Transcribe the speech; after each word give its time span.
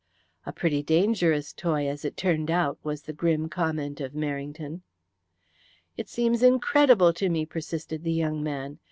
"A 0.47 0.51
pretty 0.51 0.81
dangerous 0.81 1.53
toy 1.53 1.87
as 1.87 2.03
it 2.03 2.17
turned 2.17 2.49
out," 2.49 2.79
was 2.81 3.03
the 3.03 3.13
grim 3.13 3.49
comment 3.49 4.01
of 4.01 4.13
Merrington. 4.15 4.81
"It 5.95 6.09
seems 6.09 6.41
incredible 6.41 7.13
to 7.13 7.29
me," 7.29 7.45
persisted 7.45 8.03
the 8.03 8.11
young 8.11 8.41
man. 8.41 8.79